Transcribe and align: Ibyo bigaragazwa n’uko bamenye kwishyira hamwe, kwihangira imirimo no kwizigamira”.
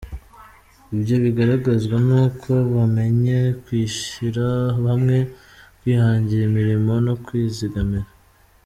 Ibyo 0.95 1.15
bigaragazwa 1.23 1.95
n’uko 2.07 2.51
bamenye 2.75 3.37
kwishyira 3.63 4.45
hamwe, 4.89 5.17
kwihangira 5.79 6.41
imirimo 6.49 6.93
no 7.05 7.13
kwizigamira”. 7.25 8.09